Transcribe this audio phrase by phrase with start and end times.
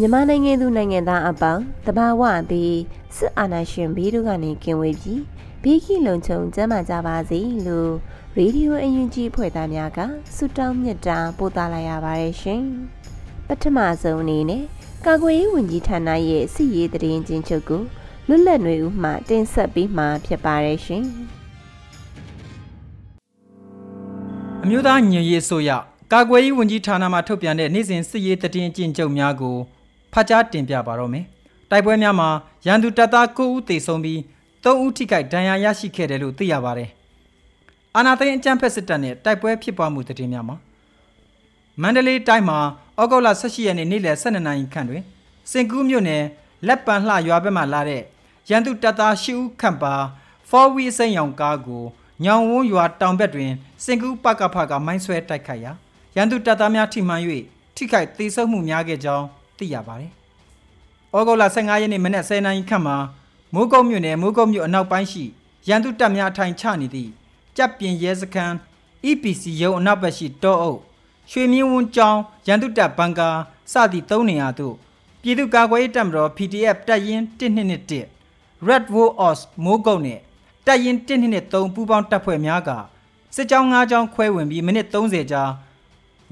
[0.00, 2.74] မြန်မာနိုင်ငံသူနိုင်ငံသားအပေါင်းတဘာဝသည်
[3.16, 5.22] စစ်အာဏာရှင်ဘေးတို့ကနေကင်းဝေးပြီး
[5.62, 7.92] ဘေးကင်းလုံခြုံကျန်းမာကြပါစေလို့
[8.36, 9.98] ရေဒီယိုအယူဂျီဖွဲ့သားများက
[10.34, 12.62] ဆုတောင်းမြတ်တာပို့သလာရပါတယ်ရှင်။
[13.46, 14.62] ပထမဆုံးအနေနဲ့
[15.06, 17.82] ကာကွယ်ရေးဝန်ကြီးဌာနရဲ့စစ်ရေးတရင်ချင်းချုပ်ကို
[18.28, 21.04] လွတ်လပ်နေဦးမှတင်ဆက်ပြီးမှဖြစ်ပါတယ်ရှင်။
[24.62, 25.70] အမျိုးသားညွရေးဆိုရ
[26.12, 29.58] ကာကွယ်ရေးဝန်ကြီးဌာနမှထုတ်ပြန်တဲ့နေ့စဉ်စစ်ရေးတရင်ချင်းချုပ်များကို
[30.12, 31.24] ဖတ်ကြားတင်ပြပါတော့မယ်။
[31.70, 32.28] တိုက်ပွဲများမှာ
[32.66, 34.18] ရန်သူတပ်သား9ဦးသေဆုံးပြီး
[34.64, 36.90] 3ဦးထိခိုက်ဒဏ်ရာရရှိခဲ့တယ်လို့သိရပါတယ်။
[37.96, 40.56] အာနာသိန်းအကြမ်းဖက်စစ်တပ်နဲ့တိုက်ပွဲဖြစ်ပွားမှုတည်များမှာ
[41.82, 42.58] မန္တလေးတိုင်းမှာ
[43.00, 45.02] ဩဂုတ်လ18ရက်နေ့နေ့လယ်12နာရီခန့်တွင်
[45.50, 46.24] စင်ကူးမြို့နယ်
[46.66, 48.02] လက်ပံလှရွာဘက်မှလာတဲ့
[48.50, 49.94] ရန်သူတပ်သား10ဦးခန့်ပါ
[50.48, 51.84] ဖော်ဝီစိန်ရောင်ကားကို
[52.24, 53.52] ညောင်ဝန်းရွာတောင်ဘက်တွင်
[53.84, 55.72] စင်ကူးပကဖကမိုင်းဆွဲတိုက်ခိုက်ရာ
[56.16, 57.22] ရန်သူတပ်သားများထိမှန်၍
[57.76, 59.26] ထိခိုက်သေဆုံးမှုများခဲ့ကြောင်း
[59.58, 60.12] သိရပါတယ်။
[61.16, 62.96] ဩဂုတ်လ15ရက်နေ့မနက်10:00နာရီခန့်မှာ
[63.54, 65.24] မိုးကုတ်မြို့နယ်မိုးကုတ်မြို့အနောက်ပိုင်းရှိ
[65.68, 67.10] ရန်သူတပ်များထိုင်ချနေသည့်
[67.56, 68.54] ကြက်ပြင်ရဲစခန်း
[69.08, 70.80] EPC ရုံးအနောက်ဘက်ရှိတောအုပ်
[71.30, 73.30] ရွှေမြင်းဝန်းကျောင်းရန်သူတပ်ဘန်ကာ
[73.72, 74.74] စသည့်၃နေရာသို့
[75.22, 80.20] ပြည်သူ့ကာကွယ်ရေးတပ်မတော် PDF တပ်ရင်း121 Red War Os မိုးကုတ်နဲ့
[80.66, 82.70] တပ်ရင်း123ပူးပေါင်းတပ်ဖွဲ့များက
[83.34, 85.42] စစ်ကြောင်း၅ကြောင်းခွဲဝင်ပြီးမိနစ်30ကြာ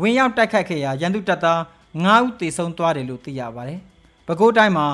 [0.01, 1.61] ဝင်ရောက်တိုက်ခတ်ခဲ့ရာရန်သူတပ်သား
[2.05, 3.81] 9ဦးသေဆုံးသွားတယ်လို့သိရပါတယ်။
[4.27, 4.87] ပဲခူးတိုင်းမှာ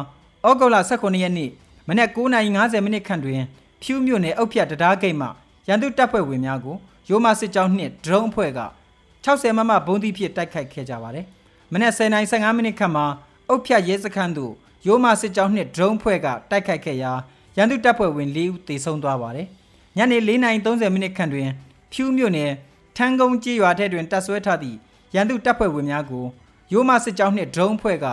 [0.47, 1.51] ဩဂုတ်လ18ရက်နေ့
[1.89, 3.41] မနက်9:50မိနစ်ခန့်တွင်
[3.83, 5.27] ဖြူးမြို့နယ်အုတ်ဖြတ်တရားဂိတ်မှ
[5.69, 6.77] ရန်သူတပ်ဖွဲ့ဝင်များကို
[7.09, 8.61] ရိုးမစစ်ကြောင်းနှင့်ဒရုန်းအဖွဲ့က
[9.25, 11.25] 60မမဘုံသီးဖြင့်တိုက်ခိုက်ခဲ့ကြပါတယ်။
[11.73, 13.07] မနက်10:15မိနစ်ခန့်မှာ
[13.49, 14.53] အုတ်ဖြတ်ရဲစခန်းသို့
[14.87, 17.13] ရိုးမစစ်ကြောင်းနှင့်ဒရုန်းအဖွဲ့ကတိုက်ခိုက်ခဲ့ရာ
[17.57, 19.47] ရန်သူတပ်ဖွဲ့ဝင်၄ဦးသေဆုံးသွားပါတယ်။
[19.97, 21.49] ညနေ4:30မိနစ်ခန့်တွင်
[21.93, 22.51] ဖြူးမြို့နယ်
[22.97, 24.77] ထန်းကုန်းကြေးရွာထဲတွင်တပ်ဆွဲထားသည့်
[25.15, 26.25] ရန်သူတပ်ဖွဲ့ဝင်များကို
[26.73, 28.07] ရိုးမစစ်ကြောင်းနှင့်ဒရုန်းဖွဲ့က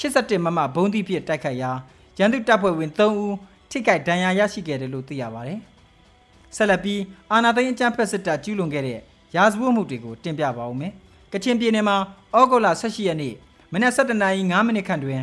[0.00, 1.70] 87မမဘုံသီးဖြင့်တိုက်ခိုက်ရာ
[2.18, 3.34] ရန်သူတပ်ဖွဲ့ဝင်3ဦး
[3.70, 5.60] ထိခိုက်ဒဏ်ရာရရှိခဲ့တယ်လို့သိရပါတယ်။
[6.56, 7.00] ဆက်လက်ပြီး
[7.32, 8.98] အာနာသိန်းအကြမ်းဖက်စစ်တပ်ကျူးလွန်ခဲ့တဲ့
[9.36, 10.92] ရာဇဝတ်မှုတွေကိုတင်ပြပါဦးမယ်။
[11.32, 11.96] ကချင်ပြည်နယ်မှာ
[12.38, 13.34] ဩဂုတ်လ18ရက်နေ့
[13.72, 15.22] မနက်7:05မိနစ်ခန့်တွင်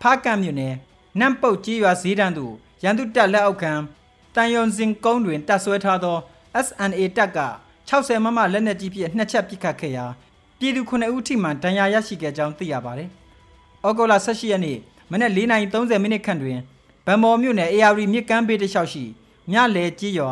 [0.00, 0.74] ဖားကန့်မြို့နယ်
[1.20, 3.72] နမ်ပုတ်ကြီးရွာဈေးတန်းသို့ရန်သူတပ်လက်အောက်ခံ
[4.34, 6.16] တန်ယွန်စင်ကုန်းတွင်တပ်ဆွဲထားသော
[6.66, 7.40] SNA တပ်က
[7.88, 10.04] 60မမလက်နက်ကြီးဖြင့်နှစ်ချက်ပစ်ခတ်ခဲ့ရာ
[10.60, 13.08] ပြည်သူ9ဦးထိမှဒဏ်ရာရရှိခဲ့ကြောင်းသိရပါတယ်။
[13.86, 14.78] ဩဂုတ်လ18ရက်နေ့
[15.10, 16.58] မနက်4:30မိနစ်ခန့်တွင်
[17.06, 19.04] ဗံမော်မြို့နယ် AR မြစ်ကမ်းဘေးတစ်လျှောက်ရှိ
[19.50, 20.30] မြလဲကြီးရွာ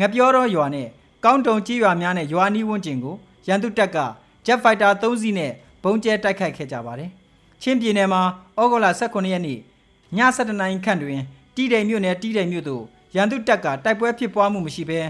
[0.00, 0.88] ငပြောတော်ရွာနဲ့
[1.24, 3.98] ကောင်းတုံကြီးရွာများနဲ့ရွာနီးဝန်းကျင်ကိုရန်သူတပ်က
[4.46, 5.52] Jet Fighter 3စီးနဲ့
[5.82, 7.10] ဘုံကျဲတိုက်ခိုက်ခဲ့ကြပါတယ်။
[7.62, 8.22] ချင်းပြည်နယ်မှာ
[8.60, 9.60] ဩဂုတ်လ18ရက်နေ့ည
[10.16, 11.20] 7:00နာရီခန့်တွင်
[11.54, 12.82] တီးတိမ်မြို့နယ်တီးတိမ်မြို့သို့
[13.16, 15.00] ရန်သူတပ်ကတိုက်ပွဲဖြစ်ပွားမှုမရှိဘဲ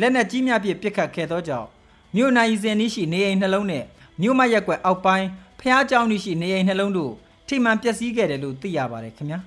[0.00, 1.68] လက်နက်ကြီးများဖြင့်ပစ်ခတ်ခဲ့သောကြောင့်
[2.16, 3.84] မြို့နိုင်စင်နီးရှိနေအိမ်နှလုံးနဲ့
[4.20, 5.28] မြို့မရက်ကွက်အောက်ပိုင်း
[5.60, 7.12] ဖျားကြောင်းရှိနေအိမ်နှလုံးတို့
[7.48, 9.38] ထိမှန်ပျက်စီးခဲ့တယ်လို့သိရပါတယ်ခင်ဗျာ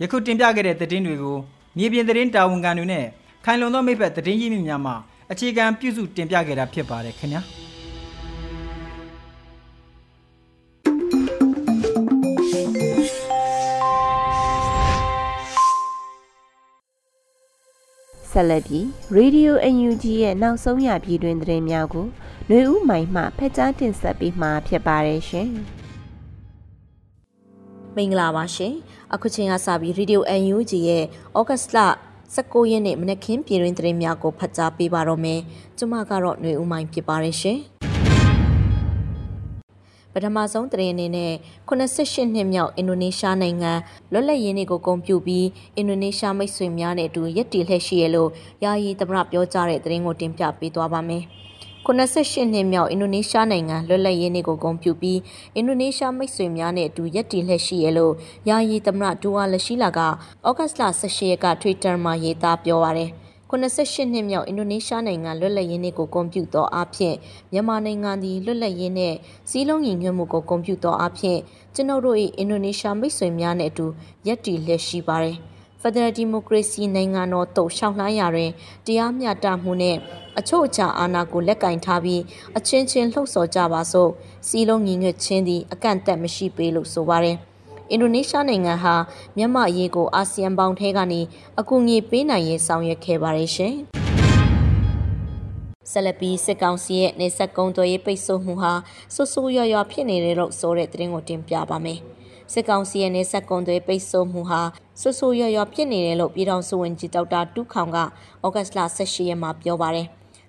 [0.00, 1.36] ယခုတင်ပြခဲ့တဲ့သတင်းတွေကို
[1.76, 3.06] မြေပြင်သတင်းတာဝန်ခံတွေနဲ့
[3.44, 4.92] ခိုင်လုံသောမိဘသတင်းရင်းမြစ်များမှ
[5.32, 7.42] အခြေခံပြုစုတင်ပြခဲ့တာဖြစ်ပါတယ်ခင်ဗျာ
[18.30, 18.84] ဆက်လက်ပြီး
[19.16, 22.06] Radio UNG ရဲ့နောက်ဆုံးရပြည်တွင်သတင်းများကို
[22.47, 25.49] ຫນွေဦးမိုင်မှဖက်ကြားတင်ဆက်ပေးမှာဖြစ်ပါတယ်ရှင်။
[27.95, 28.73] မင်္ဂလာပါရှင်။
[29.13, 30.19] အခုချိန်ကစပြီး Radio
[30.51, 31.03] UNG ရဲ့
[31.39, 31.79] ဩဂတ်စ်လ
[32.35, 35.39] 19ရက်နေ့မနက်ခင်းပြည်တွင်သတင်းများကိုဖတ်ကြားပေးပါတော့မယ်။
[35.77, 37.59] ကျွန်မကတော့ຫນွေဦးမိုင်ဖြစ်ပါတယ်ရှင်။
[40.13, 41.33] ပထမဆုံးတရင်အနေနဲ့
[41.69, 43.71] 88နှစ်မြောက်အင်ဒိုနီးရှားနိုင်ငံ
[44.11, 48.29] လွတ်လပ်ရေးနေ့ကိုဂုဏ်ပြုပြီးအင်ဒိုနီးရှားမိတ်ဆွေများနဲ့အတူရက်တီလှည့်ရှိရလို့
[48.63, 51.23] ယာယီသမရပြောကြားတဲ့တရင်ကိုတင်ပြပေးသွားပါမယ်။
[51.86, 55.18] 88နှစ်မြောက်အင်ဒိုနီးရှားနိုင်ငံလွတ်လပ်ရေးနေ့ကိုဂုဏ်ပြုပြီး
[55.56, 58.14] အင်ဒိုနီးရှားမိတ်ဆွေများနဲ့အတူရက်တည်လှည့်ရှိရလို့
[58.48, 63.10] ယာယီသမရဒူဝါလက်ရှိလာကဩဂတ်စ်လ18ရက်က Twitter မှာရေးသားပြောပါရယ်
[63.50, 67.14] 88နှစ်မြောက်အင်ဒိုနီးရှားနိုင်ငံလွတ်လပ်ရေးနေ့ကိုဂုဏ်ပြုသောအဖြစ်
[67.52, 69.14] မြန်မာနိုင်ငံသည်လွတ်လပ်ရေးနဲ့
[69.50, 71.38] စီးလုံးညီညွတ်မှုကိုဂုဏ်ပြုသောအဖြစ်
[71.74, 73.86] ကျွန်ုပ်တို့၏အင်ဒိုနီးရှားမိတ်ဆွေများနဲ့အတူ
[74.26, 75.38] ရက်တည်လှည့်ရှိပါရယ်။
[75.84, 78.50] ဖက်ဒရယ်ဒီမိုကရေစီနိုင်ငံတော်သို့ရှောင်လှမ်းရာတွင်
[78.86, 79.98] တရားမျှတမှုနှင့်
[80.38, 82.22] အချို့အခြားအာဏာကိုလက်ကင်ထားပြီး
[82.56, 84.10] အချင်းချင်းလှုပ်ဆော်ကြပါစို့
[84.48, 87.36] စီလုံးညီညွတ်ခြင်းသည်အကန့်အသတ်မရှိပေလို့ဆိုပါတယ်
[87.90, 88.94] အင်ဒိုနီးရှားနိုင်ငံဟာ
[89.36, 91.20] မြန်မာအရေးကိုအာဆီယံပေါင်းထဲကနေ
[91.60, 93.74] အကူအညီပေးနိုင်ရေးဆောင်ရွက်ခဲ့ပါတယ်ရှင်
[95.90, 98.72] ဆလပီစစ်ကောင်စီရဲ့နေဆက်ကုံသွေးပိတ်ဆို့မှုဟာ
[99.14, 102.00] ဆူဆူရွရွဖြစ်နေတယ်လို့ဆိုတဲ့သတင်းကိုတင်ပြပါမယ်။
[102.52, 104.62] စစ်ကောင်စီရဲ့နေဆက်ကွန်သွေးပိတ်ဆို့မှုဟာ
[105.00, 108.04] ဆူဆူရော်ရော်ဖြစ်နေတယ်လို့ပြည်ထောင်စုဝန်ကြီးဒေါက်တာတူခေါင်ကဩ
[108.54, 110.06] ဂတ်လ18ရက်မှာပြောပါတယ်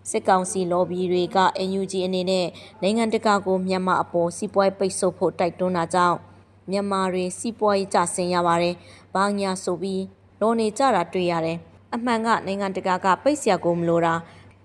[0.09, 1.38] စစ်ကောင်စီလော်ဘီတွေက
[1.69, 2.47] NUG အနေနဲ့
[2.81, 6.17] နိုင်ငံတကာကိုမြန်မာအပေါ်စီးပွားပိတ်ဆို့ဖို့တိုက်တွန်းတာကြောင့်
[6.71, 8.75] မြန်မာတွေစီးပွားရေးကျဆင်းရပါတယ်။
[9.15, 10.03] ဘာညာဆိုပြီး
[10.41, 11.57] လောနေကြတာတွေ့ရတယ်။
[11.95, 14.13] အမှန်ကနိုင်ငံတကာကပိတ်စရာကိုမလိုတာ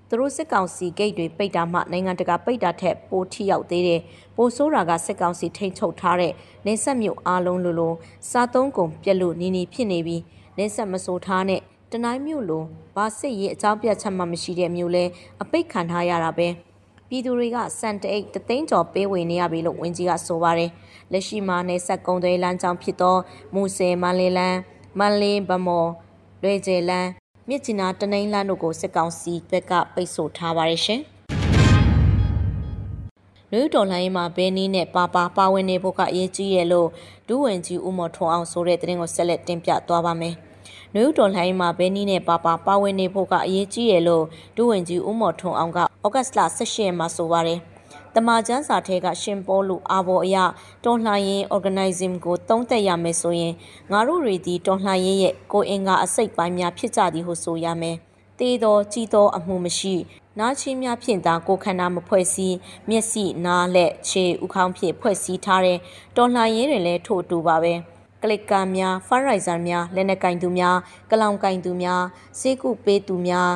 [0.08, 4.00] သူတို့စစ်ကောင်စီဂိတ်တွေပိတ်တာမှနိုင်ငံတကာပိတ်တာထက်ပိုထိရောက်သေးတယ်။
[4.36, 6.32] ပိုဆိုးတာကစစ်ကောင်စီထိန်ချုပ်ထားတဲ့
[6.66, 7.94] နေဆက်မြို့အားလုံးလိုလို
[8.30, 10.22] စားသုံးကုန်ပြက်လို့နီနီဖြစ်နေပြီး
[10.58, 11.60] နေဆက်မဆိုးထားနဲ့
[11.92, 12.64] တနိုင်မြို့လို
[12.96, 15.04] ဘာစစ်ရေးအကြောင်းပြချက်မှမရှိတဲ့မြို့လဲ
[15.42, 16.48] အပိတ်ခံထားရတာပဲ။
[17.08, 20.70] ပြည်သူတွေကစန်တအိတ်တသိန်းကျော်ပေးဝေနေရပြီလို့ဝန်ကြီးကဆိုပါတယ်။
[21.12, 23.16] လက်ရှိမှာနေဆက်ကုံသွေးလမ်းကြောင်းဖြစ်သော
[23.54, 24.58] မူဆယ်မန္လေးလန်း
[24.98, 25.90] မန္လေးဗမော်
[26.42, 27.08] လွေကျဲလန်း
[27.50, 31.00] မြစ်ကျင်နာတနိန်းလန်းတို့ကိုစစ်ကောင်စီဘက်ကပိတ်ဆို့ထားပါတယ်ရှင်။
[33.52, 36.88] လူတော်လိုင်းမှာဘဲနီးနဲ့ပါပါပါဝင်နေဖို့ကအရေးကြီးရဲ့လို့
[37.28, 40.34] ဒူးဝင်ကြီးဦးမော်ထွန်းအောင်ဆိုတဲ့သတင်းကိုဆက်လက်တင်ပြသွားပါမယ်။
[40.94, 44.24] နယူးတော်လိုင်းမှာဘဲနီးနဲ့ပါပါပါဝင်နေဖို့ကအရေးကြီးရဲ့လို့
[44.56, 45.82] ဒူးဝင်ကြီးဦးမော်ထွန်းအောင်ကဩ
[46.14, 47.60] ဂတ်စ်လ18ရက်မှာဆိုပါတယ်။
[48.18, 50.36] တမာကျန်းစာထဲကရှင်ပေါ်လူအာဘော်အရ
[50.84, 53.54] တော်လှန်ရေး organism ကိုသုံးသက်ရမယ်ဆိုရင်
[53.92, 57.96] ငါတို့တွေဒီတော်လှန်ရေးရဲ့ကိုအင်္ဂါအစိတ်ပိုင်းများဖြစ်ကြသည်ဟုဆိုရမယ်။
[58.38, 59.94] တေးသောကြီးသောအမှုမရှိ
[60.38, 62.56] နားချင်းများဖြင့်သာကိုခန္ဓာမဖွဲ့စည်း
[62.88, 65.78] မျက်စိနားလက်ခြေဥခေါင်းဖြင့်ဖွဲ့စည်းထားတဲ့
[66.16, 67.74] တော်လှန်ရေးတွေလည်းထို့အတူပါပဲ။
[68.22, 70.76] ကလစ်ကာများဖာရိုက်ဇာများလက်နက်ကင်သူများ
[71.10, 72.02] ကလောင်ကင်သူများ
[72.40, 73.50] စေကုပေးသူများ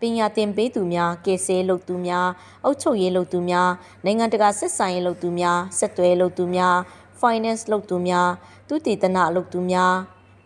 [0.00, 2.28] ပညာသင်ပေးသူများကေဆေးလုပ်သူများ
[2.64, 3.70] အုပ်ချုပ်ရေးလုပ်သူများ
[4.04, 6.76] နိုင်ငံတကာဆက်ဆံရေးလုပ်သူများဆက်သွယ်လုပ်သူများ
[7.20, 8.28] finance လုပ်သူများ
[8.68, 9.94] သူတည်တနာလုပ်သူများ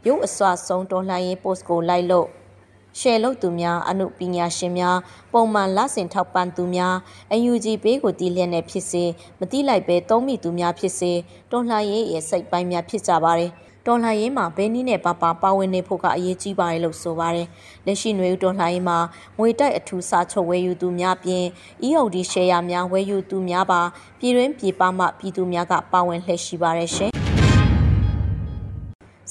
[0.06, 2.28] ရုပ်အစွာဆုံးတော်လှန်ရေး post ကိုလိုက်လို့
[3.00, 4.98] ရှယ်လုပ်သူများအမှုပညာရှင်များ
[5.32, 6.94] ပုံမှန်လဆင်ထောက်ပံ့သူများ
[7.32, 9.04] အယူဂျီပေးကိုတီးလျက်နဲ့ဖြစ်စေ
[9.40, 11.12] မတိလိုက်ပဲသုံးမိသူများဖြစ်စေ
[11.50, 13.52] တော်လှန်ရေးရဲ့စိတ်ပိုင်းများဖြစ်ကြပါတယ်။
[13.86, 17.48] တော်လှန်ရေးမှာဘဲနီးနဲ့ပါပါပါဝင်နေဖို့ကအရေးကြီးပါတယ်လို့ဆိုပါတယ်။
[17.86, 18.98] လက်ရှိຫນွေဦးတော်လှန်ရေးမှာ
[19.38, 21.44] ငွေတိုက်အထူးစာချုပ်ဝယ်ယူသူများပြင်
[21.86, 23.80] EOD ရှယ်ယာများဝယ်ယူသူများပါ
[24.18, 27.10] ပြည်တွင်းပြည်ပမှပြည်သူများကပါဝင်လှည့်ရှိပါတယ်ရှင်။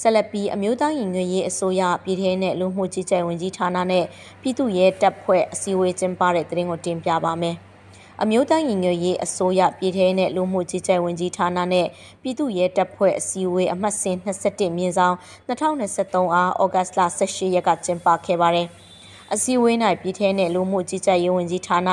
[0.01, 4.05] ဆက်လက်ပြီးအမျိုးသားရင်ငွေရေးအစိုးရပြည်ထရေးနဲ့လူမှုကြီးကြပ်ဝင်ကြီးဌာနနဲ့
[4.41, 7.57] ပြည်သူ့ရဲတပ်ဖွဲ့အစည်းအဝေးကျင်းပတဲ့တဲ့ရင်ကိုတင်ပြပါမယ်။
[8.21, 11.87] အမျိုးသားညီညွတ်ရေးအစိုးရပြည်ထောင်နဲ့လူမှုကြီးကြပ်ဝင်ကြီးဌာနနဲ့
[12.21, 15.15] ပြည်သူ့ရဲတပ်ဖွဲ့အစည်းအဝေးအမှတ်စဉ်21မြင်းဆောင်
[15.47, 18.67] 2023အားဩဂတ်လ18ရက်ကကျင်းပခဲ့ပါတယ်။
[19.33, 21.89] အစည်းအဝေး၌ပြည်ထောင်နဲ့လူမှုကြီးကြပ်ရေးဝင်ကြီးဌာန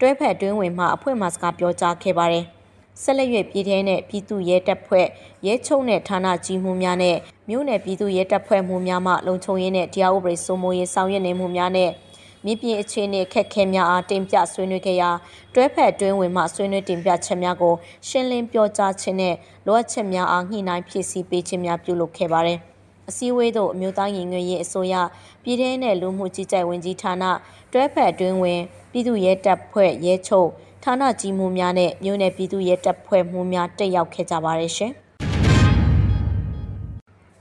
[0.00, 2.44] တွဲဖက်တွင်းဝင်မှအဖွဲ့မှစကားပြောကြားခဲ့ပါတယ်။
[3.02, 5.06] ဆက်လက်၍ပြည်ထဲနဲ့ပြည်သူရဲတပ်ဖွဲ့
[5.46, 7.16] ရဲချုပ်နဲ့ဌာနကြီးမှုများနဲ့
[7.48, 11.90] မြို့နယ်ပြည်သူရဲတပ်ဖွဲ့မှုများမှလုံခြုံရေးနဲ့တရားဥပဒေစိုးမိုးရေးဆောင်ရွက်နေမှုများနဲ့
[12.44, 15.10] မြေပြင်အခြေအနေခက်ခဲများအားတင်ပြဆွေးနွေးခဲ့ရာ
[15.54, 17.74] တွဲဖက်တွင်းဝင်မှဆွေးနွေးတင်ပြချက်များကို
[18.08, 19.34] ရှင်းလင်းပြောကြားခြင်းနဲ့
[19.66, 22.58] လိုအပ်ချက်များအားညှိနှိုင်းဖြည့်ဆည်းပေးခြင်းများပြုလုပ်ခဲ့ပါတယ်။
[23.08, 24.94] အစည်းအဝေးသို့အမျိုးသားညီညွတ်ရေးအစိုးရ
[25.42, 27.24] ပြည်ထရေးနဲ့လူမှုကြီးကြပ်ဝင်ကြီးဌာန
[27.72, 28.60] တွဲဖက်အတွင်းဝင်
[28.92, 30.48] ပြည်သူ့ရဲတပ်ဖွဲ့ရဲချုပ်
[30.84, 34.94] ဌာနကြီးမှုများနဲ့မြို့နယ်ပြည်သူ့ရဲတပ်ဖွဲ့မှုများတက်ရောက်ခဲ့ကြပါတယ်ရှင်။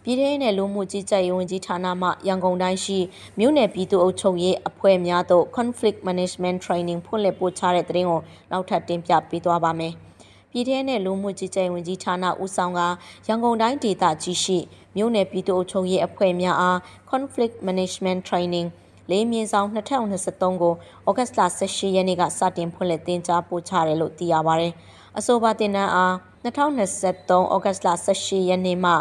[0.09, 2.99] ပြည်ထောင်နဲ့လူမှုကြီးကြပ်ရေးဝန်ကြီးဌာနမှရန်ကုန်တိုင်းရှိ
[3.39, 8.21] မြို့နယ်ပြည်သူ့အုပ်ချုပ်ရေးအဖွဲ့များသို့ conflict management training ဖွင့်လှစ်ပို့ချတဲ့တဲ့ရင်ကို
[8.51, 9.93] နောက်ထပ်တင်ပြပေးသွားပါမယ်။
[10.51, 12.81] ပြည်ထောင်နဲ့လူမှုကြီးကြပ်ရေးဝန်ကြီးဌာနဦးဆောင်က
[13.27, 14.57] ရန်ကုန်တိုင်းဒေသကြီးရှိ
[14.95, 16.77] မြို့နယ်ပြည်သူ့အုပ်ချုပ်ရေးအဖွဲ့များအား
[17.11, 18.67] conflict management training
[19.09, 20.73] လေးမြင်းဆောင်2023ကို
[21.07, 24.73] ဩဂတ်လ18ရက်နေ့ကစတင်ဖွင့်လှစ်တင်ကြားပို့ချတယ်လို့သိရပါတယ်။
[25.17, 28.93] အဆိုပါတင်နန်းအား2023ဩဂတ်လ18ရက်နေ့မှ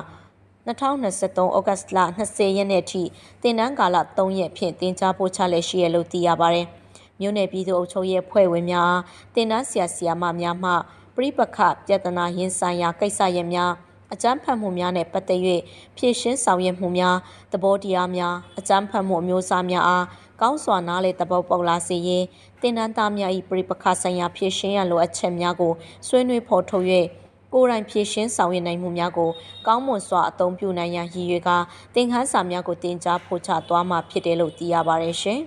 [0.67, 3.03] 2023ဩဂတ်လ20ရက်နေ့ထိ
[3.43, 6.67] တင်နန်းကာလ3ရက်ဖြင့်တင် जा ပို့ချလက်ရှိရလို့သိရပါတယ်။
[7.21, 8.95] မြို့နယ်ပြည်သူ့အုပ်ချုပ်ရေးအဖွဲ့ဝင်များ
[9.35, 10.73] တင်နန်းဆရာဆရာမများမှ
[11.17, 13.73] ပြိပခပြဿနာရင်ဆိုင်ရာကိစ္စရပ်များ
[14.13, 15.41] အကြမ်းဖက်မှုများနဲ့ပတ်သက်၍
[15.97, 17.17] ဖြည့်ရှင်းဆောင်ရွက်မှုများ
[17.53, 20.05] သဘောတရားများအကြမ်းဖက်မှုအမျိုးအစားများအား
[20.41, 22.25] ကောင်းစွာနားလေသဘောပေါက်လာစေရင်
[22.61, 25.73] တင်နန်းသားများ၏ပြိပခဆိုင်ရာဖြည့်ရှင်းရလိုအပ်ချက်များကို
[26.07, 26.87] ဆွေးနွေးဖော်ထုတ်၍
[27.55, 29.31] ကိုယ်တိုင်ဖြည့်ရှင်းဆောင်ရွက်နိုင်မှုများကို
[29.67, 31.57] ကောင်းမွန်စွာအသုံးပြုနိုင်ရန်ရည်ရွယ်ကာ
[31.95, 35.41] သင်ခန်းစာများကိုတင် जा ဖို့ချသွားမှာဖြစ်တယ်လို့သိရပါတယ်ရှင်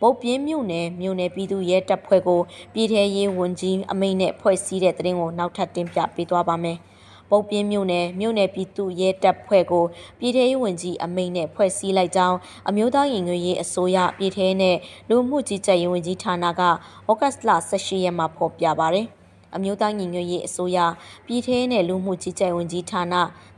[0.00, 2.40] ပုတ်ပြင်းမြို့နယ်မြို့နယ်ပြည်သူရဲတပ်ဖွဲ့ကို
[2.74, 6.78] ပြည်ထရေးဝန်ကြီးအမိန့်နဲ့ဖွဲ့စည်းတဲ့တရင်ကိုနောက်ထပ်တင်ပြပေးသွားပါမယ်။
[7.30, 9.84] ပုတ်ပြင်းမြို့နယ်မြို့နယ်ပြည်သူရဲတပ်ဖွဲ့ကို
[10.18, 12.36] ပြည်ထရေးဝန်ကြီးအမိန့်နဲ့ဖွဲ့စည်းလိုက်ကြောင်း
[12.68, 14.76] အမျိုးသားရင်ငွေရေးအစိုးရပြည်ထရေးနဲ့
[15.08, 16.62] လူမှုကြီးကြပ်ရေးဝန်ကြီးဌာနက
[17.08, 19.08] ဩဂတ်စ်လ18ရက်မှာဖော်ပြပါတယ်။
[19.56, 20.78] အမျိုးသားညီညွတ်ရေးအစိုးရ
[21.26, 23.02] ပြည်ထရေးနဲ့လူမှုကြီးကြပ်ရေးဝန်ကြီးဌာန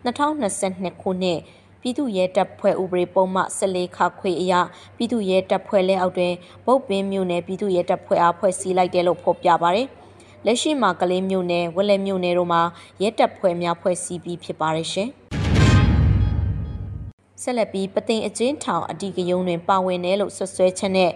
[0.05, 1.39] 2022ခုနှစ်
[1.81, 4.53] ပြည်သူ့ရဲတပ်ဖွဲ့ဥပဒေပုံမှ14ခခွေအရ
[4.97, 6.33] ပြည်သူ့ရဲတပ်ဖွဲ့လက်အောက်တွင်
[6.67, 9.87] ဗုတ်ပင်းမြို့နယ်ပြည်သူ့ရဲတပ်ဖွဲ့အားဖွဲ့စည်းလိုက်တယ်လို့ဖော်ပြပါတယ်။
[10.47, 12.63] လက်ရှိမှာကလေးမြို့နယ်ဝက်လက်မြို့နယ်တို့မှာ
[13.03, 15.09] ရဲတပ်ဖွဲ့များဖွဲ့စည်းပြီးဖြစ်ပါတယ်ရှင်။
[17.43, 21.13] ဆက်လက်ပြီးပသိမ်အကျဉ်းထောင်အတီးကယုံတွင်ပါဝင်တယ်လို့ဆွဆွဲချက်နဲ့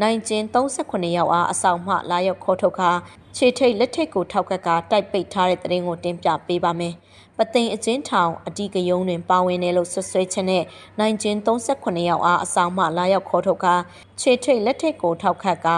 [0.00, 2.90] နိုင်ကျင်38ယောက်အားအဆောင်မှလာရောက်ခေါ်ထုတ်ခါ
[3.36, 6.94] ခြေထိတ်လက်ထိတ်ကိုထောက်ကကတိုက်ပိတ်ထားတဲ့တရင်ကိုတင်ပြပေးပါမယ်။
[7.38, 10.64] ပသိမ်အကျဉ်းထောင်အတီးကယုံတွင်ပါဝင်တယ်လို့ဆွဆွဲချက်နဲ့
[11.00, 13.74] နိုင်ကျင်38ယောက်အားအဆောင်မှလာရောက်ခေါ်ထုတ်ကာ
[14.20, 15.76] ခြေထိတ်လက်ထိတ်ကိုထောက်ခတ်ကာ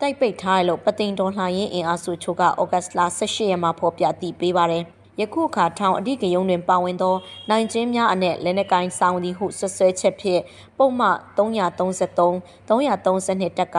[0.00, 4.84] တိုက်ပိတ်ထားတယ်လို့ပသိမ်တော်လှန်ရေးအင်အားစုချို့ကဩဂတ်စ်လ18ရက်မှာဖော်ပြတည်ပေးပါတယ်
[5.20, 7.14] ယခုအခါထောင်အဓိကယုံတွင်ပါဝင်သော
[7.50, 10.42] နိုင်ကျင်းများအနက်လက်နက်ကိုင်းဆောင်သည်ဟုဆွဆွဲချက်ဖြင့်
[10.78, 12.32] ပုံမှ333
[12.68, 13.78] 332တက်က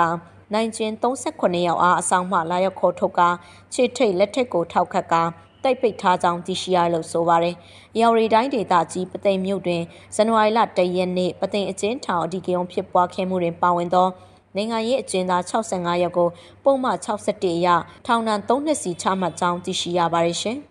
[0.54, 3.30] နိုင်ကျင်း38ယောက်အားအဆောင်မှလာရောက်ခေါ်ထုတ်ကာ
[3.74, 5.24] ခြေထိတ်လက်ထက်ကိုထောက်ခတ်ကာ
[5.64, 7.56] တိုက်ပိတ်ထားကြောင်းသိရှိရလို့ဆိုပါတယ်။
[8.00, 9.82] ရော်ရီတိုင်းဒေသကြီးပသိမ်မြို့တွင်
[10.16, 14.08] ဇန်နဝါရီလ၁ရက်နေ့ပသိမ်အကျဉ်းထောင်အဓိကရုံးဖြစ်ပွားခဲ့မှုတွင်ပါဝင်သော
[14.56, 16.30] နိုင်ငံရေးအကျဉ်းသား65ယောက်ကို
[16.64, 17.68] ပုံမှန်61အရ
[18.06, 20.58] ထောင်ဒဏ်3နှစ်စီချမှတ်ကြောင်းသိရှိရပါတယ်ရှင်။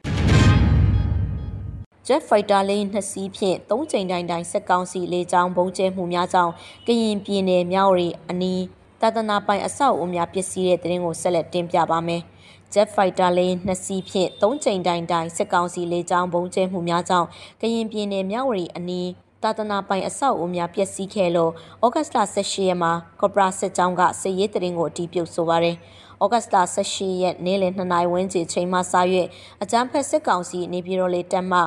[2.06, 6.52] Jet Fighter လေးနှစ်စီးဖြင့်၃ချိန်တိုင်းတိုင်းစက်ကောင်စီလေကြောင်းဘုံကျဲမှုများကြောင့်
[6.86, 8.62] ကရင်ပြည်နယ်မြောက်ရီအနီး
[9.00, 12.22] သာသနာပိုင်အဆောက်အဦများပျက်စီးတဲ့တဲ့ရင်ကိုဆက်လက်တင်ပြပါမယ်။
[12.72, 17.26] Jet Fighter လေးနှစ်စီးဖြင့်၃ချိန်တိုင်တိုင်စစ်ကောင်စီလေကြောင်းဘုံကျဲမှုများကြောင့်
[17.60, 19.08] ကရင်ပြည်နယ်မြဝတီအနီး
[19.42, 21.52] တာသနာပိုင်အဆောက်အဦများပျက်စီးခဲ့လို့
[21.84, 25.76] ဩဂတ်လ18ရက်မှာကော့ပရာစစ်ကြောင်းကစစ်ရေးတရင်ကိုအတီးပြုတ်ဆိုပါတယ်။
[26.22, 28.94] ဩဂတ်လ18ရက်နေ့လယ်2နာရီဝန်းကျင်ချိန်မှစ၍
[29.62, 31.60] အကြမ်းဖက်စစ်ကောင်စီနေပြည်တော်လေတပ်မှ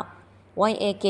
[0.72, 1.06] YAK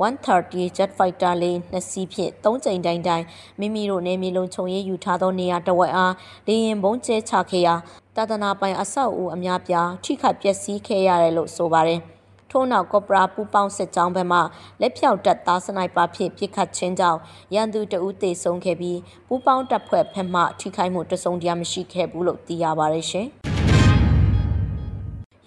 [0.00, 3.24] 130 Jet Fighter လေးနှစ်စီးဖြင့်၃ကြိမ်တိုင်တိုင်
[3.60, 6.14] မိမိတို့နေမြေလုံခြုံရေးယူထားသောနေရာတစ်ဝက်အား
[6.46, 7.74] လေရင်ဘုံကျဲချခဲ့ရာ
[8.16, 12.00] တာသနာပိုင်အဆောက်အဦအများပြားထိခိုက်ပျက်စီးခဲ့ရတယ်လို့ဆိုပါတယ်။
[12.50, 14.38] ထို့နောက်ကော့ပရာပူပေါင်းစစ်ကြောင်းဘက်မှ
[14.80, 17.20] လက်ဖြောက်တပ်သားစနိုက်ပါဖြင့်ပစ်ခတ်ခြင်းကြောင့်
[17.54, 23.28] ရန်သူတအူးသေဆုံးခဲ့ပြီးပူပေါင်းတပ်ဖွဲ့ဘက်မှထိခိုက်မှုတစုံတရာမရှိခဲ့ဘူးလို့သိရပါတယ်ရှင်။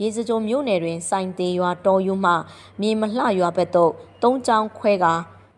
[0.04, 2.32] ရေစကြိုမြို့နယ်တွင်စိုင်သေးရွာတော်ယူမှ
[2.82, 3.92] မြေမလှရွာဘက်သို့
[4.24, 5.14] သုံးချောင်းခွဲကာ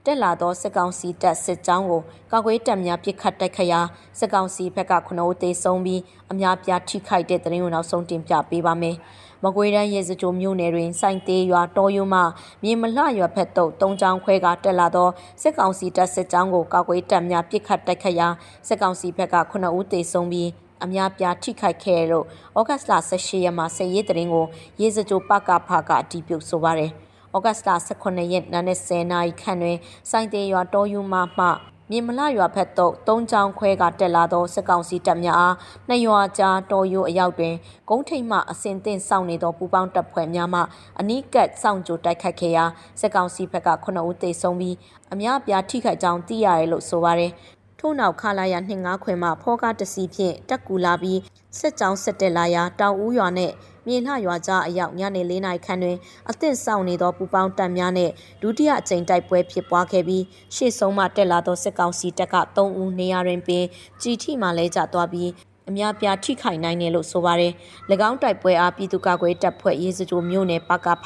[0.05, 3.79] တက်လာသောစစ်ကောင်စီတပ်စစ်ကြောင်းကိုကာကွယ်တပ်များပစ်ခတ်တိုက်ခတ်ရာ
[4.19, 8.95] စစ်ကောင်စီဘက်က9ဦးသေဆုံးပြီးအများပြားထိခိုက်တဲ့တဲ့ရင်ကိုနောက်ဆုံးတင်ပြပေးပါမယ်။
[9.43, 12.21] မကွေးတန်းရေစကြိုမြို့နယ်တွင်စိုင်သေးရွာတော်ယုံမှ
[12.63, 15.09] မြေမလှရွာဘက်သို့တုံးချောင်းခွဲကတက်လာသော
[15.41, 18.27] စစ်ကောင်စီတပ်စစ်ကြောင်းကိုကာကွယ်တပ်များပစ်ခတ်တိုက်ခတ်ရာ
[18.67, 20.49] စစ်ကောင်စီဘက်က9ဦးသေဆုံးပြီး
[20.83, 22.25] အများပြားထိခိုက်ခဲ့လို့
[22.59, 24.45] ဩဂတ်စ်လ18ရက်မှာစစ်ရေးတရင်ကို
[24.81, 26.91] ရေစကြိုပကဖကအတီးပြုတ်ဆိုပါတယ်။
[27.35, 29.77] ဩဂတ်စ်လ18ရက်နာနဲ့10နာရီခန့်တွင်
[30.09, 31.45] စိုင်းသေးရွာတော်ယူမမှ
[31.91, 35.55] မြေမလရွာဖက်သို့သုံးချောင်းခွဲကတက်လာသောစစ်ကောင်စီတပ်များအား
[35.87, 37.55] နှစ်ရွာကြားတော်ယူအရောက်တွင်
[37.89, 40.61] ကုန်းထိပ်မှအစင်သင့်စောင့်နေသောပူပေါင်းတပ်ဖွဲ့များမှ
[40.99, 42.65] အနီးကပ်စောင့်ကြိုတိုက်ခိုက်ခဲ့ရာ
[43.01, 44.75] စစ်ကောင်စီဘက်က9ဦးသေဆုံးပြီး
[45.13, 47.31] အများပြားထိခိုက်ကြောင်းသိရတယ်လို့ဆိုပါတယ်
[47.79, 51.19] ထို့နောက်ခလာရ25ခွင်မှဖောကားတစီဖြင့်တက်ကူလာပြီး
[51.59, 53.53] စစ်ကြောင်းဆက်တက်လာရာတောင်ဦးရွာနှင့်
[53.87, 55.97] မြေလှရွာကြားအရောက်ညနေ၄နာရီခန့်တွင်
[56.29, 60.23] အသင့်ဆောင်နေသောပူပေါင်းတပ်များနှင့်ဒုတိယအကြိမ်တိုက်ပွဲဖြစ်ပွားခဲ့ပြီး
[60.55, 63.65] ရှေ့ဆုံးမှတက်လာသောစစ်ကောင်စီတပ်က3ဦးနေရာတွင်ပင်
[64.01, 65.29] ကြီးထိမှလဲကျသွားပြီး
[65.69, 67.53] အများပြားထိခိုက်နိုင်တယ်လို့ဆိုပါတယ်။၎
[68.09, 71.05] င်းတိုက်ပွဲအားပြည်သူ့ကာကွယ်တပ်ဖွဲ့ရေးစကြိုမျိုးနယ်ပကဖ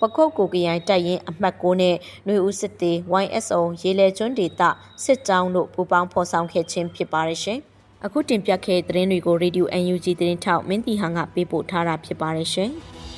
[0.00, 1.96] ပခုတ်ကိုကရိုင်တပ်ရင်းအမှတ်6နဲ့
[2.26, 4.62] နှွေဦးစစ်တေ YSO ရေလေကျွန်းဒေသ
[5.04, 7.58] စစ်ကြောင်းတို့ပူးပေါင်းဖော်ဆောင်ခဲ့ခြင်းဖြစ်ပါတယ်ရှင်။
[8.04, 12.72] အခုတင်ပြခဲ့တဲ့သတင်းတွေကို Radio UNG သတင်းထောက်မင်းတီဟန်ကပေးပို့ထားတာဖြစ်ပါတယ်ရှင်။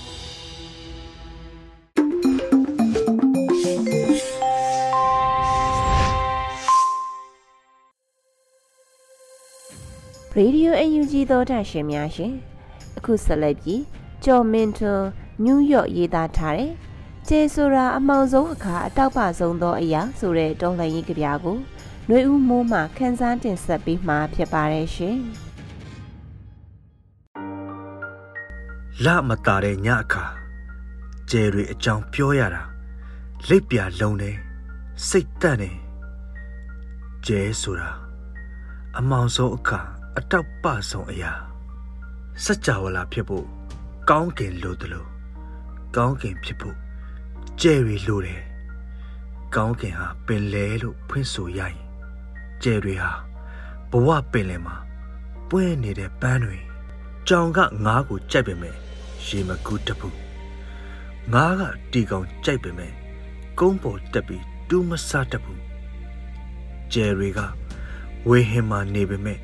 [10.37, 12.35] ရေဒီယို UNG သောတာရှင်များရှင်
[12.97, 13.83] အခုဆက်လက်ပြီး
[14.25, 15.07] ကျော်မင်းထွန်း
[15.45, 16.73] နယူးယောက်ရေးသားထားတဲ့
[17.29, 21.57] ကျေဆိုတာအမောင်ဆုံးအခါအတောက်ပဆုံးသောအရာဆိုတဲ့တော်လှန်ရေးကြပြကို
[22.09, 25.19] နှွေဦးမိုးမှခန်းစားတင်ဆက်ပေးမှာဖြစ်ပါတယ်ရှင်။
[29.05, 30.25] လမတာတဲ့ညအခါ
[31.31, 32.63] ကျယ်တွေအကြောင်းပြောရတာ
[33.49, 34.37] လက်ပြလုံးတယ်
[35.09, 35.77] စိတ်တန့်တယ်
[37.27, 37.91] ကျကျဲဆိုတာ
[38.99, 39.81] အမောင်ဆုံးအခါ
[40.19, 41.33] အတောက်ပဆုံးအရာ
[42.45, 43.47] စัจ java လာဖြစ်ဖို့
[44.11, 45.09] ကောင်းကင်လိုတယ်လို့
[45.97, 46.77] ကောင်းကင်ဖြစ်ဖို့
[47.61, 48.43] ကျဲရီလိုတယ်
[49.55, 51.77] ကောင်းကင်ဟာပင်လဲလို့ဖွင့်ဆိုရရင်
[52.63, 53.13] ကျဲရီဟာ
[53.91, 54.77] ဘဝပင်လယ်မှာ
[55.49, 56.59] ပွင့်နေတဲ့ပန်းတွေ
[57.29, 58.75] ကြောင်ကငါးကိုကြိုက်ပေမဲ့
[59.27, 60.09] ရေမကူးတပူ
[61.33, 61.63] ငါးက
[61.93, 62.93] တီကောင်ကြိုက်ပေမဲ့
[63.59, 65.53] ကုန်းပေါ်တက်ပြီးတူးမဆတပူ
[66.93, 67.41] ကျယ်ရီက
[68.29, 69.41] ဝေဟင်မှာနေပေမဲ့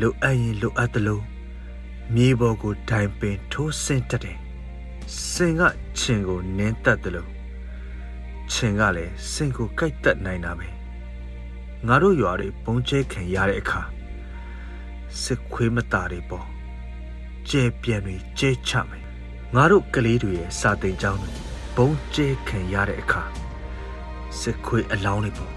[0.00, 1.20] လိုအပ်ရင်လိုအပ်သလို
[2.14, 4.38] မြေပေါ်ကိုဒိုင်ပင်ထိုးဆင်းတက်တယ်
[5.30, 5.62] စင်က
[5.98, 7.30] ခြင်ကိုနင်းတက်တယ်လို့
[8.52, 10.68] ခြင်ကလည်းစင်ကိုကြိုက်တက်နိုင်တာပဲ
[11.86, 13.80] ငါတို့ရွာတွေဘုံကျဲခံရတဲ့အခါ
[15.22, 16.46] စစ်ခွေးမတာတွေပေါ့
[17.50, 19.04] ကျဲပြန်တွေကျဲချမယ်
[19.54, 21.32] ငါတို့ကလေးတွေရဲ့စာတင်ကျောင်းတွေ
[21.76, 23.22] ဘုံကျဲခံရတဲ့အခါ
[24.40, 25.54] စစ်ခွေးအလောင်းတွေပေါ့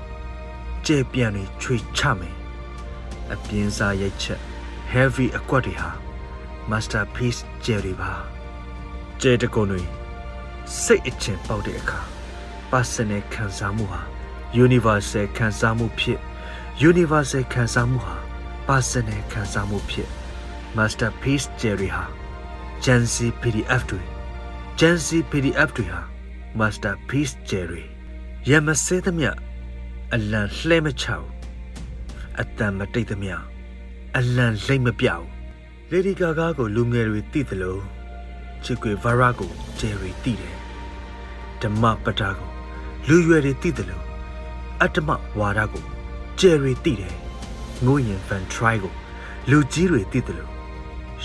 [0.86, 2.40] ကျဲပြန်တွေချွေချမယ်
[3.33, 4.39] အပြင်းစားရိုက်ချက်
[4.93, 5.91] heavy အကွက်တွေဟာ
[6.71, 8.11] masterpiece ကျဲတွေပါ
[9.21, 9.83] ကျဲတကုံတွေ
[10.81, 12.00] စိတ်အချင်ပေါက်တဲ့အခါ
[12.71, 14.01] personal ခံစားမှုဟာ
[14.65, 16.19] universal ခံစားမှုဖြစ်
[16.89, 18.15] universal ခံစားမှုဟာ
[18.67, 20.09] personal ခံစားမှုဖြစ်
[20.77, 22.03] masterpiece ကျဲတွေဟာ
[22.83, 24.01] Gen Z PDF တွေ
[24.79, 26.01] Gen Z PDF တွေဟာ
[26.59, 27.81] masterpiece ကျဲတွေ
[28.50, 29.31] ရမစဲသမျှ
[30.13, 31.30] အလံလှဲမချဘူး
[32.39, 33.35] အတန်မတိတ်သမျှ
[34.17, 35.25] အလံလိမ့်မပြောက်
[35.91, 37.77] လေဒီဂါဂါကိုလူငယ်တွေသိသလို
[38.63, 40.55] ချစ်ကွေဗာရာကိုဂျယ်ရီသိတယ်
[41.61, 42.50] ဓမ္မပတာကို
[43.07, 44.01] လူရွယ်တွေသိသလို
[44.81, 45.09] အတ္တမ
[45.39, 45.85] ဝါဒကို
[46.39, 47.15] ဂျယ်ရီသိတယ်
[47.85, 48.93] ငိုရင်ဖန်ထရိုင်းကို
[49.50, 50.50] လူကြီးတွေသိသလို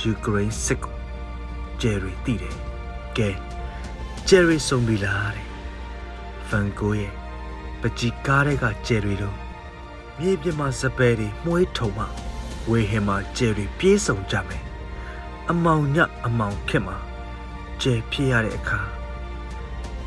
[0.01, 0.97] ယူကရိန်းစစ်ကို
[1.81, 2.57] ဂျယ်ရီသိတယ်
[3.17, 3.31] ကဲ
[4.29, 5.47] ဂျယ်ရီဆုံးပြီလားတဲ့
[6.49, 7.13] ဖန်ကိုရဲ့
[7.81, 9.37] ပကြီးကားတဲ့ကဂျယ်ရီတို့
[10.21, 12.05] မြေပြင်မှာစပယ်တွေမှုေးထုံမှ
[12.71, 14.63] ဝေဟင်မှာဂျယ်ရီပြေးဆုံကြမယ်
[15.51, 15.97] အမောင်ည
[16.27, 16.97] အမောင်ခင်မှာ
[17.81, 18.81] ဂျယ်ဖြစ်ရတဲ့အခါ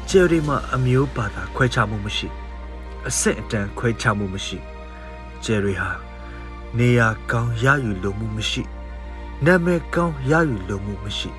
[0.09, 2.27] ဂျယ်ရီမှာအမျိုးဘာသာခွဲခြားမှုမရှိ
[3.07, 4.57] အဆင့်အတန်းခွဲခြားမှုမရှိ
[5.43, 5.91] ဂျယ်ရီဟာ
[6.77, 8.63] နေရာကောင်းရယူလိုမှုမရှိ
[9.45, 11.29] နာမည်ကောင်းရယူလိုမှုမရှိ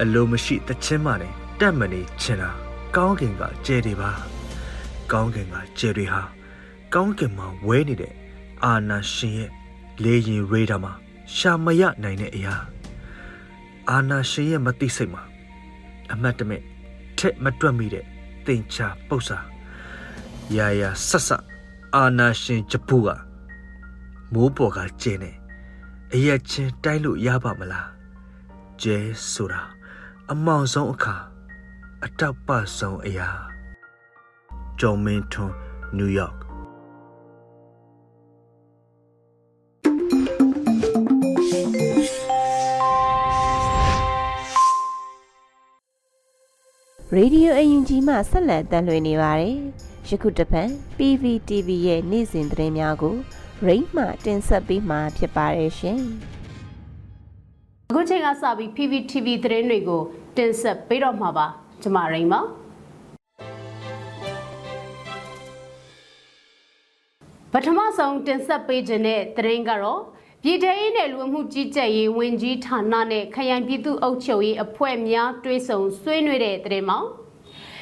[0.00, 2.50] အလိုမရှိတချင်းမှလည်းတက်မနေချင်တာ
[2.96, 4.10] ကောင်းကင်ကကျဲတွေပါ
[5.12, 6.35] ကောင်းကင်ကကျဲတွေဟာ
[6.98, 8.12] ကောင်းကင်မှာဝဲနေတဲ့
[8.64, 9.50] အာနာရှင်ရဲ့
[10.02, 10.92] လေရင်ရေဒါမှာ
[11.34, 12.54] ရှာမရနိုင်တဲ့အရာ
[13.90, 15.22] အာနာရှင်ရဲ့မသိစိတ်မှာ
[16.12, 16.62] အမတ်တမဲ့
[17.18, 18.04] ထက်မတွက်မိတဲ့
[18.46, 19.38] တင်ချာပု္ပ္ပာ
[20.56, 21.44] ရာရာဆက်ဆက်
[21.94, 23.08] အာနာရှင်ဂျပူက
[24.32, 25.32] မိုးပေါ်ကကျင်းနေ
[26.14, 27.88] အရက်ချင်းတိုက်လို့ရပါမလား
[28.82, 28.96] ကျဲ
[29.32, 29.62] ဆိုတာ
[30.30, 31.16] အမောင်ဆုံးအခါ
[32.04, 33.28] အတောက်ပဆုံးအရာ
[34.80, 35.54] ဂျုံမင်းထွန်း
[35.98, 36.45] နယူးယောက်
[47.18, 49.56] ရေဒီယိုအယူဂျီမှဆက်လက်တမ်းလွှင့်နေပါတယ်။
[50.08, 53.16] ယခုတစ်ပတ် PVTV ရဲ့နေ့စဉ်သတင်းများကို
[53.66, 56.00] ရိမ့်မှတင်ဆက်ပေးမှာဖြစ်ပါတယ်ရှင်။
[57.90, 60.02] အခုချိန်ကစပြီး PVTV သတင်းတွေကို
[60.36, 61.46] တင်ဆက်ပေးတော့မှာပါ။
[61.82, 62.40] ကျွန်မရိမ့်ပါ။
[67.52, 70.00] ပထမဆုံးတင်ဆက်ပေးခြင်းတဲ့သတင်းကတော့
[70.42, 76.98] ပြည်ထရေးနယ်လူမှုကြီးကြပ်ရေးဝန်ကြီးဌာနနဲ့ခရိုင်ပြည်သူ့အုပ်ချုပ်ရေးအဖွဲ့များတွဲဆုံဆွေးနွေးတဲ့တဲ့မှာ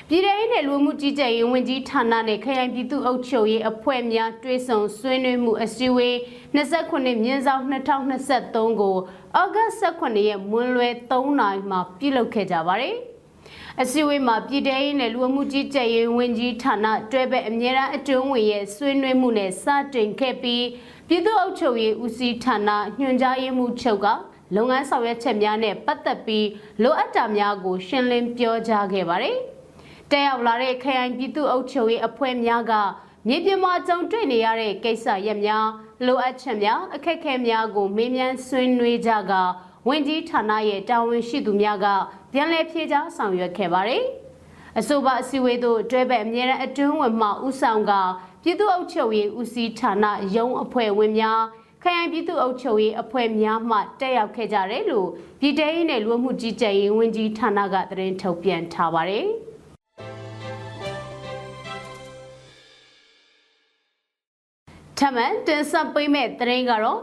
[0.09, 6.15] ပြည်ထရေးနယ်လူမှုကြီးကြပ်ရေးဝန်ကြီးဌာနနဲ့ခရိုင်ပြည်သူ့အုပ်ချုပ်ရေးအဖွဲ့များတွဲဆုံဆွေးနွေးမှုအစည်းအဝေး
[6.57, 8.97] 29မြင်းဆောင်2023ကို
[9.39, 12.97] ဩဂတ်18ရက်မွန်းလွဲ3နာရီမှာပြုလုပ်ခဲ့ကြပါတယ်။
[13.83, 19.65] အစည်းအဝေးမှာပြည်ထရေးနယ်လူမှုကြီးကြပ်ရေးဝန်ကြီးဌာနတွဲဘက်အမြဲတမ်းအတွင်းဝင်ရဲ့ဆွေးနွေးမှုနဲ့စ
[19.95, 20.65] တင်ခဲ့ပြီး
[21.09, 24.07] ပြည်သူ့အုပ်ချုပ်ရေးဦးစီးဌာနညွှန်ကြားရေးမှူးချုပ်က
[24.57, 26.49] လုပ်ငန်းဆောင်ရွက်ချက်များနဲ့ပတ်သက်ပြီး
[26.83, 29.37] လိုအပ်တာများကို ရှင်းလင်းပြောကြားခဲ့ပါတယ်။
[30.11, 32.73] တက်ရောက်လာတဲ့ခရိုင်ပြည်သူ့အုပ်ချုပ်ရေးအဖွဲ့များက
[33.29, 35.67] မြေပြင်မှာကြုံတွေ့နေရတဲ့ကိစ္စရပ်များ
[36.07, 39.33] လိုအပ်ချက်များအခက်အခဲများကို မေးမြန်းဆွေးနွေးကြက
[39.89, 41.87] ဝန်ကြီးဌာနရဲ့တာဝန်ရှိသူများက
[42.33, 44.05] ပြန်လည်ဖြေကြားဆောင်ရွက်ခဲ့ပါတယ်။
[44.79, 47.93] အဆိုပါအစည်းအဝေးသို့တွဲဘက်အမြဲတမ်းအတွင်းဝင်မှဦးဆောင်က
[48.47, 50.05] ပြည်သူ့အုပ်ချုပ်ရေးဦးစီးဌာန
[50.37, 51.41] ရုံးအဖွဲ့ဝင်များ
[51.83, 55.09] ခရိုင်ပြည်သူ့အုပ်ချုပ်ရေးအဖွဲ့များမှတက်ရောက်ခဲ့ကြတယ်လို့
[55.41, 59.27] ပြည်ထောင်ရေးနယ်လူမှုကြီးကြပ်ရေးဝန်ကြီးဌာနကသတင်းထုတ်ပြန်ထားပါတယ်။
[64.99, 67.01] ထမန်တင်ဆက်ပေးမဲ့သတင်းကတော့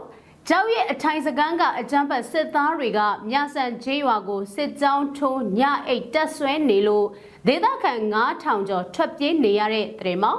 [0.48, 3.00] ကျောက်ရဲ့အထိုင်စကန်းကအကြမ်းဖက်စစ်သားတွေက
[3.30, 7.06] မြဆန်ကျေးရွာကိုစစ်ကြောင်းထိုးညအိတ်တက်ဆွဲနေလို့
[7.46, 10.34] ဒေသခံ9000ကျော်ထွက်ပြေးနေရတဲ့တဲ့မှာ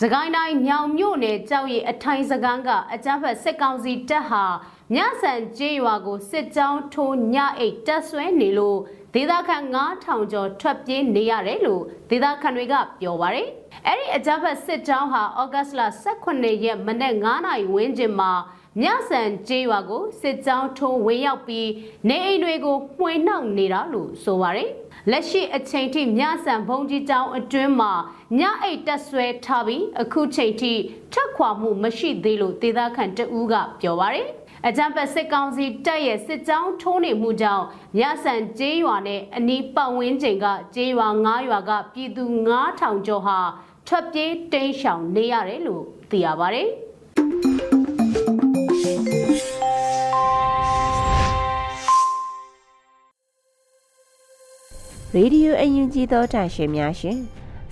[0.00, 4.44] စကိုင်းတိုင်းမြောင်မြို့နယ်ကြောက်ရည်အထိုင်စကန်းကအကြမ်းဖက်စစ်ကောင်စီတပ်ဟာ
[4.94, 8.78] ညဆန်ကျေးရွာကိုစစ်ကြောင်းထိုးညအိတ်တက်ဆွဲနေလို့
[9.14, 13.48] ဒေသခံ9000ကျော်ထွက်ပြေးနေရတယ်လို့ဒေသခံတွေကပြောပါရယ်
[13.86, 18.32] အဲ့ဒီအကြမ်းဖက်စစ်ကြောင်းဟာဩဂတ်စ်လ18ရက်မနေ့9နာရီဝန်းကျင်မှာ
[18.80, 21.68] မြဆန်ကျေးရွာကိုစစ်ကြောင်းထိုးဝင်ရောက်ပြီး
[22.08, 24.70] နေအိမ်တွေကိုမှွေနှောက်နေတာလို့ဆိုပါရယ်
[25.10, 27.92] လက်ရှိအချိန်ထိမြဆန်ဘုံကြီးကျောင်းအတွင်းမှာ
[28.38, 30.72] ညအိတ်တက်ဆွဲထားပြီးအခုချိန်ထိ
[31.12, 34.28] ထက်ခွာမှုမရှိသေးလို့ဒေသခံတအူးကပြောပါရယ်
[34.66, 37.64] အကြံပတ်စစ်ကောင်စီတပ်ရဲ့စစ်ကြောင်းထိုးနေမှုကြောင့်
[37.98, 43.38] မြဆန်ကျေးရွာနဲ့အနီးပတ်ဝန်းကျင်ကကျေးရွာ9ရွာကပြည်သူ9000ကျော်ဟာ
[43.86, 46.56] ထွက်ပြေးတိမ်းရှောင်နေရတယ်လို့သိရပါတ
[55.14, 57.18] ရေဒီယိုအယူကြီးသောတာရှင်များရှင်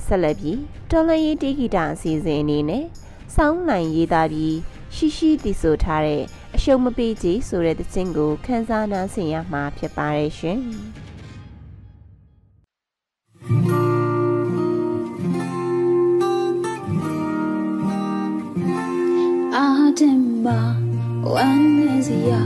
[0.05, 2.85] ဆက်လက်ပြီးတော်လရေးတီဂီတာအစီအစဉ်အနေနဲ့
[3.35, 4.57] စောင်းနိုင်ရေးသားပြီး
[4.95, 6.23] ရှိရှိတည်ဆိုထားတဲ့
[6.57, 10.61] အရှုံးမပေးကြဆိုတဲ့သင်းကိုခန်းစားနားဆင်ရမှာဖြစ်ပါတယ်ရှင်
[19.57, 19.67] အာ
[19.99, 20.61] ဒင်ဘာ
[21.33, 22.43] ဝမ်းနေစရာ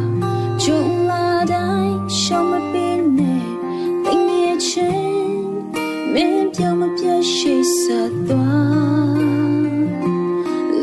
[0.63, 2.74] ဂျုံလာတိုင်းရှောင်းမပေးနဲ့တင်း
[4.75, 5.47] ရဲ့ချင်း
[6.13, 9.19] မင်းပြောင်းမပြတ်ရှိဆက်သွား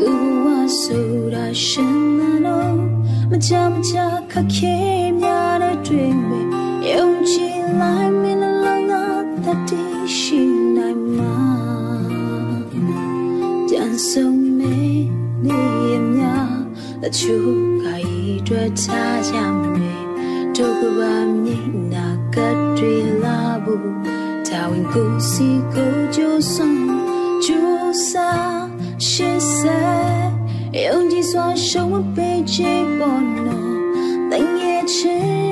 [0.00, 0.46] လူဝ
[0.80, 2.76] ဆိုတာရှင်နာတော့
[3.30, 3.94] မချမချ
[4.32, 4.76] ခက်ခဲ
[5.20, 6.46] များတဲ့တွေ့မယ်
[6.88, 8.92] ယုံကြည်လိုက်မင်းလုံးက
[9.44, 9.82] တတိ
[10.16, 10.40] ရှိ
[10.76, 11.36] နိုင်မှာ
[13.70, 14.78] ကြံဆုံးနေ
[15.44, 16.22] နေရမြ
[17.02, 18.86] တချို့ကဤတွေ့ချ
[19.28, 19.36] ကြ
[19.72, 20.04] မယ်
[20.56, 22.38] ဒုက္ခပါမြင်နာ က
[22.78, 23.92] တွေလာဘူး
[24.48, 26.78] တာဝန်ကိုစီကိုကြိုးစွန်
[27.44, 28.62] ကြိုးစား
[29.08, 30.24] ရှေ့ဆက်
[30.84, 33.76] ယုံကြည်စွာရှုံးမပေးချေပေါ်နော်
[34.30, 35.42] တင်ရဲ့ချင်း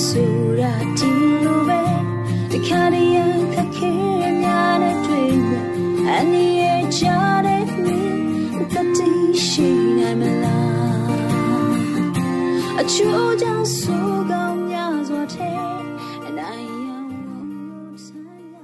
[0.00, 0.24] ဆူ
[0.60, 1.10] ရာတီ
[1.44, 1.82] လိုပဲ
[2.50, 3.18] တခါတည်းရ
[3.54, 3.92] ခက်ခဲ
[4.42, 5.66] များနဲ့တွေ့မယ်
[6.08, 7.02] အနည်းရဲ့ချ
[7.46, 8.20] တဲ့မင်း
[8.72, 9.10] တတိ
[9.46, 11.02] ရှိနိုင်မလား
[12.80, 15.50] အချိုးကြောင့်ဆိုကောင်းများစွာထဲ
[16.26, 18.56] အနိုင်ရန်ဝန်ဆိုင်ရ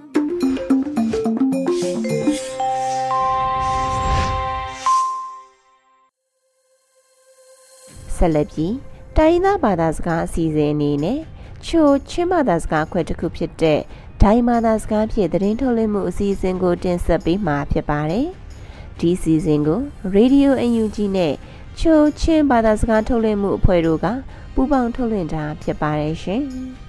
[8.17, 11.20] ဆက်လက်ပြီး တိုင်းရင်းသားဘာသာစကားအစီအစဉ်အနေနဲ့
[11.66, 13.80] ချိုချင်းဘာသာစကားခွဲတစ်ခုဖြစ်တဲ့
[14.22, 18.28] ဒိုင်းဘာသာစကားဖြင့်သတင်းထုတ်လွှင့်မှုအစီအစဉ်ကိုတင်ဆက်ပေးမှာဖြစ်ပါတယ်။
[19.00, 19.80] ဒီအစီအစဉ်ကို
[20.16, 21.34] Radio UNG နဲ့
[21.80, 24.06] ချိုချင်းဘာသာစကားထုတ်လွှင့်မှုအဖွဲ့တို့က
[24.54, 26.44] ပူးပေါင်းထုတ်လွှင့်တာဖြစ်ပါတယ်ရှင်။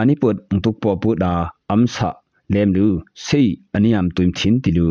[0.00, 1.32] ani put tuk po pu da
[1.72, 2.10] amsa
[2.52, 2.86] lemlu
[3.26, 4.88] sei aniam tuim thin tilu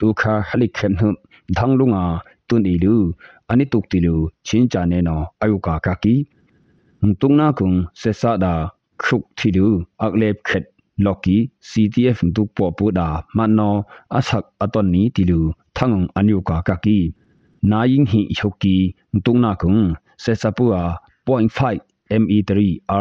[0.00, 1.16] ဒုခါဟလိခေမ်ဟမ်
[1.56, 2.04] ဒန်းလူငါ
[2.48, 2.94] တွန်အီလူ
[3.50, 4.14] အနိတုတီလူ
[4.46, 6.16] ချင်းချာနေနောအယုကာကကီ
[7.20, 9.66] tungna kung se sa da khuk thidu
[10.04, 10.64] aklep khet
[11.04, 13.70] loki ctf du po pu da manno
[14.18, 15.40] asak aton ni tilu
[15.76, 16.98] thangong anyu ka ka ki
[17.70, 18.76] na yin hi hoki
[19.24, 19.82] tungna kung
[20.22, 20.84] se sa pu a
[21.26, 21.78] 0.5
[22.22, 22.50] ME3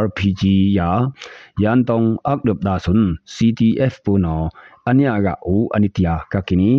[0.04, 0.42] RPG
[0.78, 0.90] ya
[1.64, 3.02] yan tong aklup da sun
[3.34, 4.36] CTF pu no
[4.90, 6.72] anya ga u anitia ka kini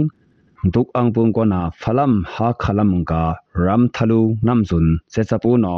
[0.74, 3.22] duk ang pung ko na phalam ha khalam ka
[3.64, 5.74] ram thalu namsun se sa pu no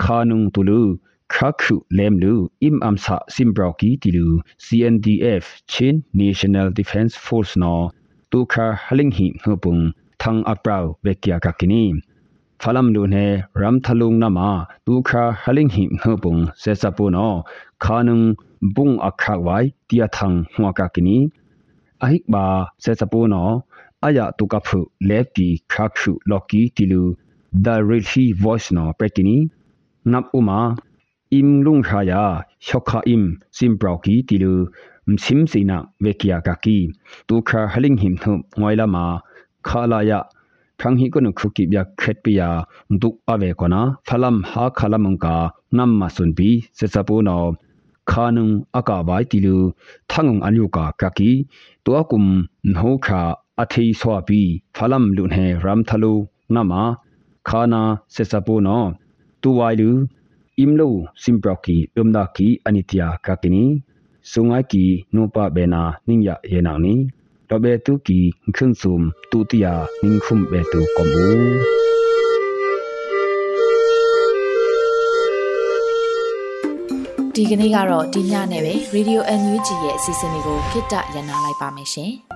[0.00, 0.80] ခါနုံတူလူ
[1.34, 4.26] ခါခုလမ်လူအင်အမ်ဆာစင်ဘရော်ကီတီလူ
[4.64, 7.74] CNDF Chin National Defense Force no
[8.30, 9.82] တူခါဟလင်းဟီငပုန်
[10.20, 11.84] သန်းအပရောဝေကီယာကကီနီ
[12.60, 13.26] ဖလမ်လူနေ
[13.60, 14.38] ရမ်ထလုံနမ
[14.86, 17.32] တူခါဟလင်းဟီငပုန်ဆေဆပူနော
[17.84, 18.20] ခါနုံ
[18.76, 21.18] ဘုံအခါဝိုင်တီယာသန်းဟွာကကီနီ
[22.02, 22.46] အဟိကဘာ
[22.82, 23.50] ဆေဆပူနော
[24.04, 27.02] အယာတူကဖုလက်တီခါခုလော်ကီတီလူ
[27.64, 29.36] the really voice no prekini
[30.12, 30.58] nap uma
[31.38, 32.22] im lung khaya
[32.66, 33.22] shokha im
[33.56, 34.52] sim brauki tilu
[35.24, 36.78] sim sina vekia kaki
[37.28, 39.04] tu kha haling him thu ngoila ma
[39.68, 40.20] khala ya
[40.80, 42.48] thang hi kono khuki bya khet pi ya
[43.02, 45.36] duk ave kona phalam ha khalam ka
[45.76, 47.36] nam ma sun bi se sapu no
[48.10, 49.56] khanung aka bai tilu
[50.10, 51.32] thangung anyu ka kaki
[51.84, 52.26] to akum
[52.74, 53.22] nho kha
[53.62, 54.40] athei so pi
[54.76, 56.12] phalam lu ne ram thalu
[56.54, 56.82] nama
[57.48, 57.82] khana
[58.14, 58.78] se sapu no
[59.42, 59.90] tu wai lu
[60.56, 60.88] imlo
[61.22, 63.64] simproki umda ki anitia kakini
[64.30, 64.84] sungai ki
[65.14, 66.94] nopa bena ningya yenang ni
[67.48, 68.20] dobe tu ki
[68.56, 71.28] khun sum tu tia ning khum be tu komu
[77.36, 82.12] ဒီကနေ့ကတော့ဒီညနဲ့ပဲ Radio NUG ရဲ့အစီအစဉ်လေးကိုခਿੱတရနာလိုက်ပါမယ်ရှင်။